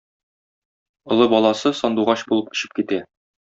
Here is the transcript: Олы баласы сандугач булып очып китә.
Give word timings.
Олы 1.11 1.29
баласы 1.35 1.75
сандугач 1.83 2.27
булып 2.33 2.53
очып 2.57 2.77
китә. 2.81 3.05